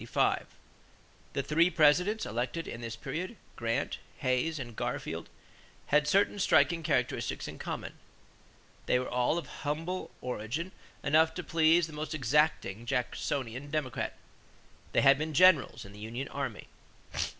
The 1.33 1.43
three 1.43 1.69
Presidents 1.69 2.25
elected 2.25 2.67
in 2.67 2.81
this 2.81 2.95
period, 2.95 3.37
Grant, 3.55 3.99
Hayes, 4.17 4.57
and 4.57 4.75
Garfield, 4.75 5.29
had 5.89 6.07
certain 6.07 6.39
striking 6.39 6.81
characteristics 6.81 7.47
in 7.47 7.59
common. 7.59 7.93
They 8.87 8.97
were 8.97 9.07
all 9.07 9.37
of 9.37 9.47
origin 10.19 10.71
humble 10.71 10.75
enough 11.07 11.35
to 11.35 11.43
please 11.43 11.85
the 11.85 11.93
most 11.93 12.15
exacting 12.15 12.87
Jacksonian 12.87 13.69
Democrat. 13.69 14.15
They 14.91 15.01
had 15.01 15.19
been 15.19 15.35
generals 15.35 15.85
in 15.85 15.93
the 15.93 15.99
union 15.99 16.29
army. 16.29 16.65